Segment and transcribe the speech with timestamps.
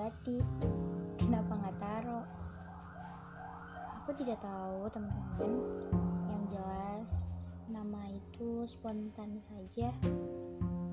[0.00, 0.40] Nabati
[1.20, 2.24] kenapa nggak Taro
[4.00, 5.52] aku tidak tahu teman-teman.
[6.32, 7.12] Yang jelas
[7.68, 9.92] nama itu spontan saja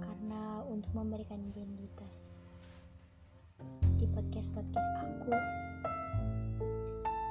[0.04, 2.52] karena untuk memberikan identitas
[3.96, 5.32] di podcast-podcast aku.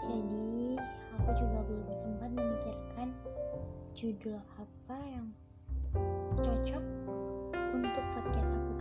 [0.08, 0.80] Jadi
[1.20, 3.12] aku juga belum sempat memikirkan
[3.92, 5.28] judul apa yang
[6.40, 6.84] cocok
[7.68, 8.75] untuk podcast aku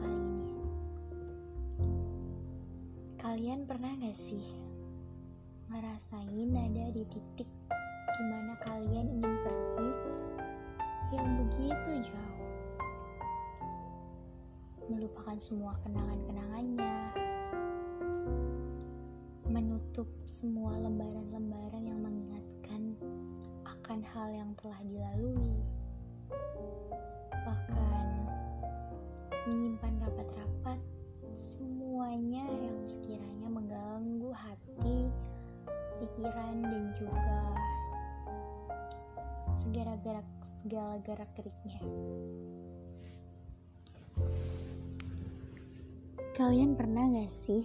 [3.35, 4.47] Kalian pernah gak sih
[5.67, 7.51] ngerasain ada di titik
[8.07, 9.87] di mana kalian ingin pergi
[11.11, 12.51] yang begitu jauh?
[14.87, 16.95] Melupakan semua kenangan-kenangannya,
[19.51, 22.95] menutup semua lembaran-lembaran yang mengingatkan
[23.67, 25.59] akan hal yang telah dilalui,
[27.43, 28.31] bahkan
[29.43, 30.54] menyimpan rapat-rapat
[31.35, 35.11] semuanya yang sekiranya mengganggu hati,
[35.99, 37.43] pikiran, dan juga
[39.55, 41.79] segala gerak segala gerak geriknya.
[46.35, 47.63] Kalian pernah gak sih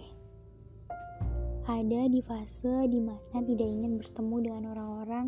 [1.67, 5.27] ada di fase di mana tidak ingin bertemu dengan orang-orang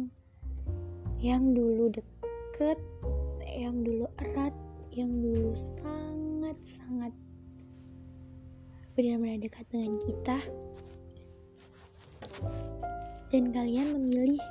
[1.23, 2.79] yang dulu deket,
[3.47, 4.55] yang dulu erat,
[4.91, 7.15] yang dulu sangat-sangat
[8.93, 10.37] benar-benar dekat dengan kita.
[13.33, 14.41] Dan kalian memilih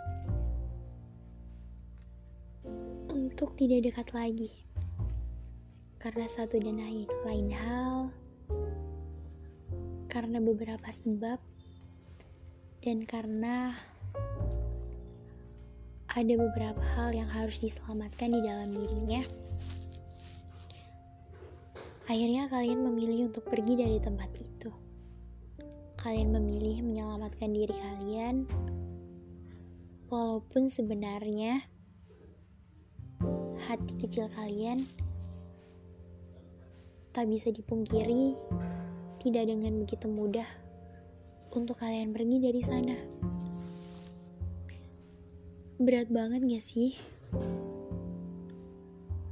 [3.15, 4.51] untuk tidak dekat lagi.
[6.03, 8.11] Karena satu dan lain, lain hal,
[10.11, 11.39] karena beberapa sebab,
[12.83, 13.79] dan karena
[16.13, 19.23] ada beberapa hal yang harus diselamatkan di dalam dirinya.
[22.13, 24.69] Akhirnya kalian memilih untuk pergi dari tempat itu.
[25.97, 28.45] Kalian memilih menyelamatkan diri kalian,
[30.13, 31.65] walaupun sebenarnya
[33.65, 34.85] hati kecil kalian
[37.17, 38.37] tak bisa dipungkiri
[39.25, 40.45] tidak dengan begitu mudah
[41.49, 42.97] untuk kalian pergi dari sana.
[45.81, 46.93] Berat banget gak sih?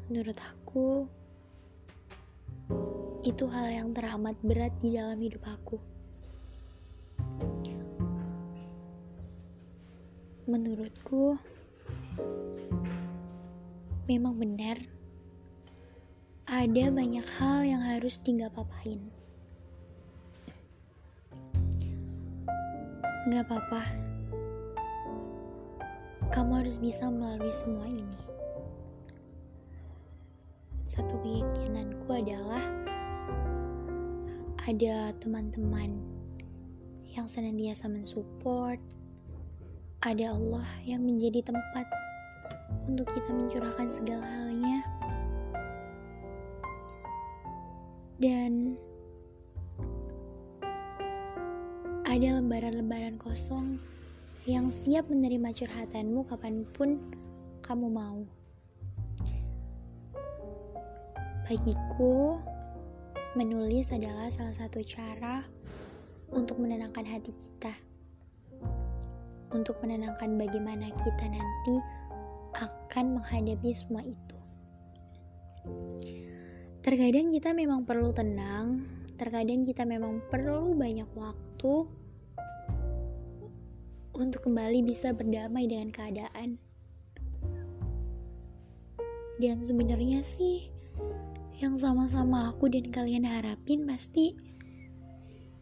[0.08, 1.19] Menurut aku,
[3.20, 5.76] itu hal yang teramat berat di dalam hidup aku.
[10.48, 11.36] Menurutku,
[14.08, 14.80] memang benar
[16.50, 18.98] ada banyak hal yang harus tinggal papain.
[23.30, 24.10] Gak apa-apa
[26.30, 28.22] kamu harus bisa melalui semua ini.
[30.86, 32.79] Satu keyakinanku adalah
[34.68, 35.96] ada teman-teman
[37.16, 38.76] yang senantiasa mensupport,
[40.04, 41.88] ada Allah yang menjadi tempat
[42.84, 44.84] untuk kita mencurahkan segala halnya,
[48.20, 48.76] dan
[52.04, 53.80] ada lembaran-lembaran kosong
[54.44, 57.00] yang siap menerima curhatanmu kapan pun
[57.64, 58.20] kamu mau.
[61.48, 62.38] Bagiku,
[63.38, 65.46] menulis adalah salah satu cara
[66.34, 67.70] untuk menenangkan hati kita.
[69.54, 71.76] Untuk menenangkan bagaimana kita nanti
[72.58, 74.38] akan menghadapi semua itu.
[76.82, 78.82] Terkadang kita memang perlu tenang,
[79.14, 81.74] terkadang kita memang perlu banyak waktu
[84.16, 86.58] untuk kembali bisa berdamai dengan keadaan.
[89.40, 90.68] Dan sebenarnya sih,
[91.60, 94.32] yang sama-sama aku dan kalian harapin pasti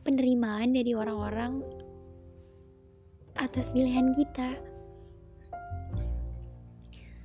[0.06, 1.58] penerimaan dari orang-orang
[3.34, 4.54] atas pilihan kita.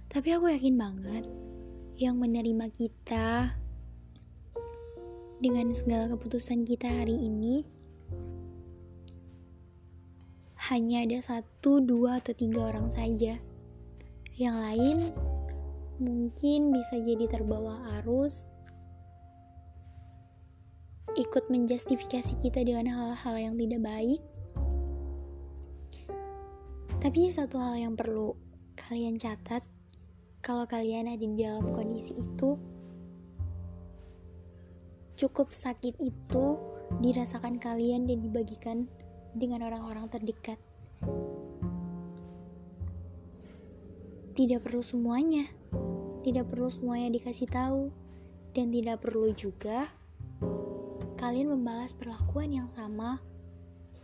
[0.10, 1.26] Tapi aku yakin banget
[2.02, 3.54] yang menerima kita
[5.38, 7.70] dengan segala keputusan kita hari ini
[10.74, 13.38] hanya ada satu, dua, atau tiga orang saja.
[14.34, 14.98] Yang lain
[16.02, 18.53] mungkin bisa jadi terbawa arus,
[21.14, 24.22] ikut menjustifikasi kita dengan hal-hal yang tidak baik.
[26.98, 28.34] Tapi satu hal yang perlu
[28.74, 29.62] kalian catat,
[30.42, 32.58] kalau kalian ada di dalam kondisi itu,
[35.20, 36.46] cukup sakit itu
[37.04, 38.78] dirasakan kalian dan dibagikan
[39.38, 40.58] dengan orang-orang terdekat.
[44.34, 45.46] Tidak perlu semuanya,
[46.24, 47.92] Tidak perlu semuanya dikasih tahu,
[48.56, 49.92] dan tidak perlu juga
[51.24, 53.16] kalian membalas perlakuan yang sama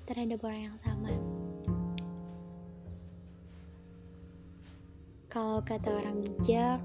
[0.07, 1.11] terhadap orang yang sama.
[5.27, 6.79] Kalau kata orang bijak,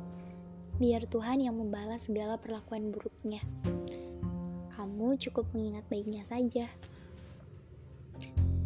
[0.83, 3.39] biar Tuhan yang membalas segala perlakuan buruknya.
[4.75, 6.67] Kamu cukup mengingat baiknya saja.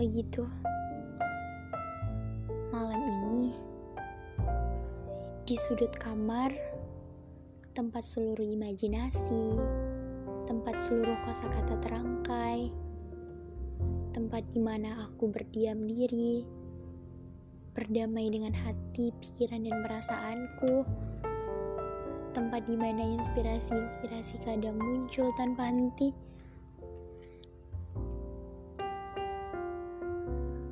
[0.01, 0.49] Begitu.
[2.73, 3.53] Malam ini,
[5.45, 6.49] di sudut kamar,
[7.77, 9.61] tempat seluruh imajinasi,
[10.49, 12.73] tempat seluruh kosakata terangkai,
[14.17, 16.41] tempat di mana aku berdiam diri,
[17.77, 20.89] berdamai dengan hati, pikiran, dan perasaanku.
[22.33, 26.17] Tempat di mana inspirasi-inspirasi kadang muncul tanpa henti.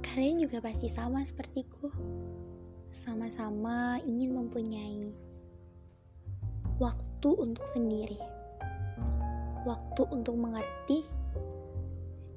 [0.00, 1.92] Kalian juga pasti sama sepertiku.
[2.88, 5.12] Sama-sama ingin mempunyai
[6.80, 8.16] waktu untuk sendiri,
[9.66, 11.02] waktu untuk mengerti,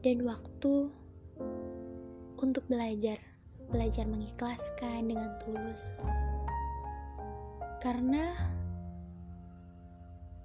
[0.02, 0.90] dan waktu
[2.42, 3.22] untuk belajar
[3.70, 5.94] belajar mengikhlaskan dengan tulus.
[7.80, 8.34] Karena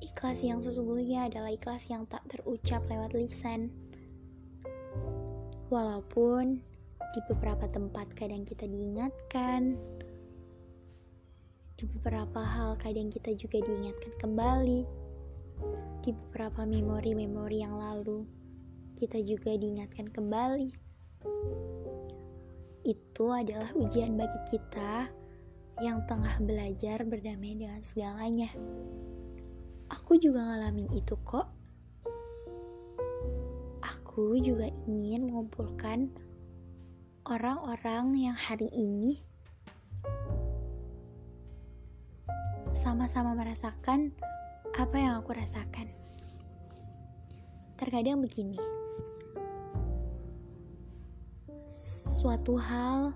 [0.05, 3.73] ikhlas yang sesungguhnya adalah ikhlas yang tak terucap lewat lisan.
[5.73, 6.61] Walaupun
[7.17, 9.75] di beberapa tempat kadang kita diingatkan,
[11.75, 15.04] di beberapa hal kadang kita juga diingatkan kembali,
[16.05, 18.29] di beberapa memori-memori yang lalu
[18.95, 20.85] kita juga diingatkan kembali
[22.85, 25.09] itu adalah ujian bagi kita
[25.81, 28.53] yang tengah belajar berdamai dengan segalanya.
[29.91, 31.49] Aku juga ngalamin itu kok.
[33.83, 36.13] Aku juga ingin mengumpulkan
[37.27, 39.19] orang-orang yang hari ini
[42.77, 44.13] sama-sama merasakan
[44.73, 45.93] apa yang aku rasakan.
[47.77, 48.57] Terkadang begini
[52.25, 53.13] suatu hal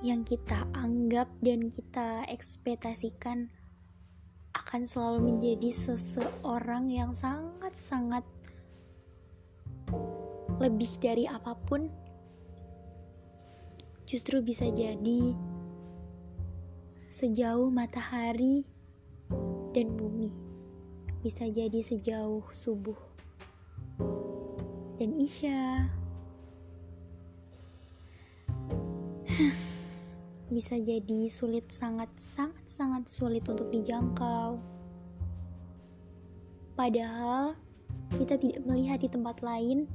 [0.00, 3.52] yang kita anggap dan kita ekspektasikan
[4.56, 8.24] akan selalu menjadi seseorang yang sangat-sangat
[10.64, 11.92] lebih dari apa pun
[14.08, 15.36] justru bisa jadi
[17.12, 18.64] sejauh matahari
[19.76, 20.32] dan bumi
[21.22, 22.98] bisa jadi sejauh subuh
[24.98, 25.86] dan isya
[30.54, 34.58] bisa jadi sulit sangat sangat sangat sulit untuk dijangkau.
[36.74, 37.54] Padahal
[38.18, 39.86] kita tidak melihat di tempat lain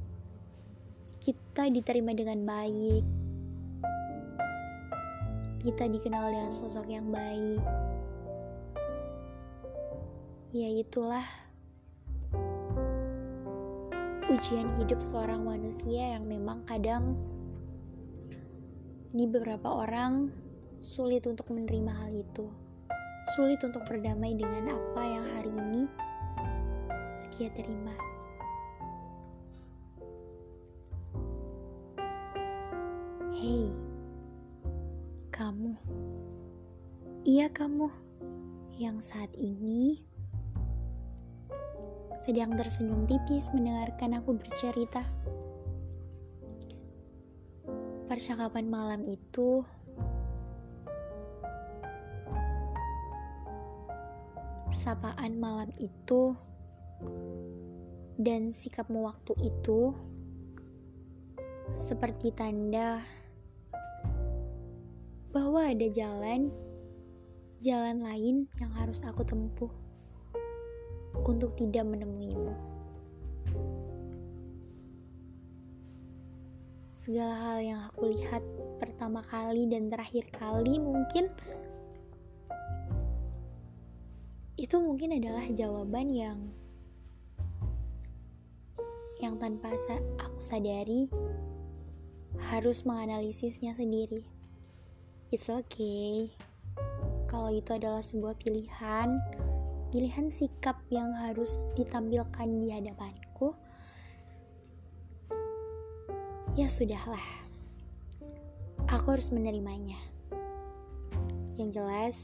[1.20, 3.04] kita diterima dengan baik.
[5.60, 7.87] Kita dikenal dengan sosok yang baik.
[10.48, 11.28] Ya itulah
[14.32, 17.20] ujian hidup seorang manusia yang memang kadang
[19.12, 20.32] di beberapa orang
[20.80, 22.48] sulit untuk menerima hal itu.
[23.36, 25.84] Sulit untuk berdamai dengan apa yang hari ini
[27.36, 27.92] dia terima.
[33.36, 33.68] Hei,
[35.28, 35.76] kamu.
[37.28, 37.92] Iya kamu
[38.80, 40.08] yang saat ini
[42.28, 45.00] sedang tersenyum tipis mendengarkan aku bercerita.
[48.04, 49.64] Percakapan malam itu
[54.68, 56.36] sapaan malam itu
[58.20, 59.96] dan sikapmu waktu itu
[61.80, 63.00] seperti tanda
[65.32, 66.52] bahwa ada jalan
[67.64, 69.87] jalan lain yang harus aku tempuh
[71.26, 72.78] untuk tidak menemuimu.
[76.98, 78.42] segala hal yang aku lihat
[78.82, 81.30] pertama kali dan terakhir kali mungkin
[84.58, 86.38] itu mungkin adalah jawaban yang
[89.22, 89.72] yang tanpa
[90.18, 91.06] aku sadari
[92.52, 94.26] harus menganalisisnya sendiri.
[95.30, 96.34] It's okay.
[97.30, 99.16] Kalau itu adalah sebuah pilihan,
[99.88, 103.56] pilihan sikap yang harus ditampilkan di hadapanku
[106.58, 107.22] ya sudahlah.
[108.90, 110.00] Aku harus menerimanya.
[111.54, 112.16] Yang jelas,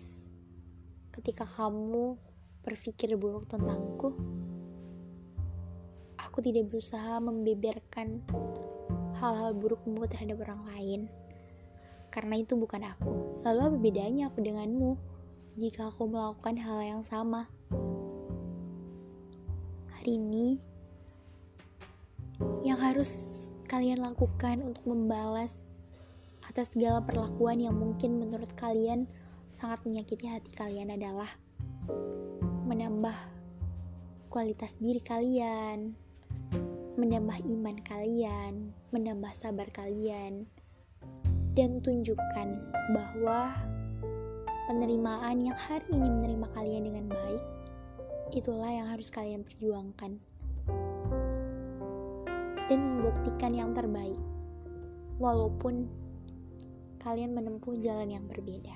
[1.15, 2.19] ketika kamu
[2.67, 4.11] berpikir buruk tentangku,
[6.19, 8.27] aku tidak berusaha membeberkan
[9.23, 11.01] hal-hal burukmu terhadap orang lain.
[12.11, 13.41] Karena itu bukan aku.
[13.47, 15.14] Lalu apa bedanya aku denganmu?
[15.55, 17.47] Jika aku melakukan hal yang sama.
[19.95, 20.59] Hari ini,
[22.67, 23.11] yang harus
[23.71, 25.79] kalian lakukan untuk membalas
[26.51, 29.07] atas segala perlakuan yang mungkin menurut kalian
[29.47, 31.31] sangat menyakiti hati kalian adalah
[32.67, 33.15] menambah
[34.35, 35.95] kualitas diri kalian,
[36.99, 40.51] menambah iman kalian, menambah sabar kalian,
[41.55, 42.59] dan tunjukkan
[42.91, 43.55] bahwa
[44.65, 47.45] penerimaan yang hari ini menerima kalian dengan baik,
[48.33, 50.17] itulah yang harus kalian perjuangkan.
[52.65, 54.17] Dan membuktikan yang terbaik,
[55.21, 55.85] walaupun
[57.05, 58.73] kalian menempuh jalan yang berbeda.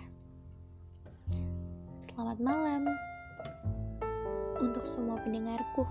[2.13, 2.85] Selamat malam
[4.61, 5.89] untuk semua pendengarku.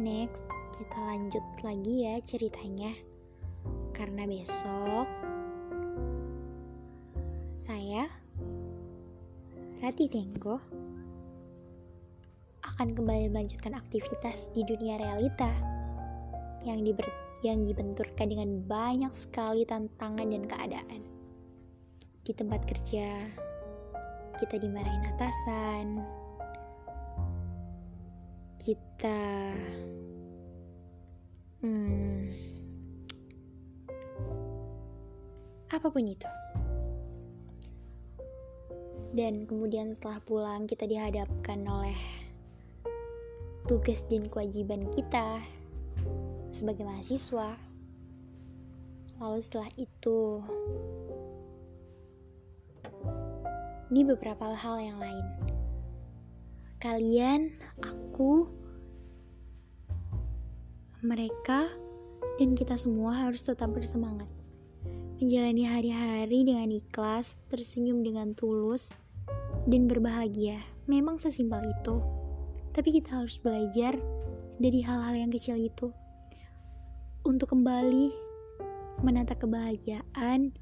[0.00, 0.48] Next,
[0.80, 2.96] kita lanjut lagi ya ceritanya.
[3.92, 5.04] Karena besok
[7.60, 8.08] saya
[9.80, 10.60] Rati Tenggo
[12.60, 15.48] akan kembali melanjutkan aktivitas di dunia realita
[16.68, 17.08] yang diber
[17.40, 21.00] yang dibenturkan dengan banyak sekali tantangan dan keadaan.
[22.28, 23.08] Di tempat kerja,
[24.36, 26.04] kita dimarahin atasan,
[28.60, 29.20] kita
[31.64, 32.36] hmm,
[35.72, 36.28] apa pun itu
[39.16, 41.98] dan kemudian setelah pulang kita dihadapkan oleh
[43.66, 45.42] tugas dan kewajiban kita
[46.50, 47.54] sebagai mahasiswa
[49.20, 50.40] lalu setelah itu
[53.90, 55.50] di beberapa hal yang lain
[56.80, 57.52] kalian,
[57.84, 58.48] aku,
[61.04, 61.68] mereka,
[62.40, 64.39] dan kita semua harus tetap bersemangat.
[65.20, 68.96] Menjalani hari-hari dengan ikhlas, tersenyum dengan tulus,
[69.68, 70.56] dan berbahagia.
[70.88, 72.00] Memang sesimpel itu.
[72.72, 74.00] Tapi kita harus belajar
[74.56, 75.92] dari hal-hal yang kecil itu.
[77.28, 78.08] Untuk kembali
[79.04, 80.56] menata kebahagiaan,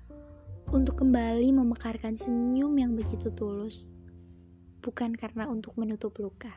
[0.75, 3.95] untuk kembali memekarkan senyum yang begitu tulus
[4.83, 6.51] bukan karena untuk menutup luka.